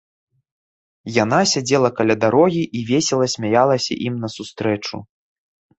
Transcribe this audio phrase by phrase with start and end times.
[1.23, 4.95] Яна сядзела каля дарогі і весела смяялася ім насустрэчу.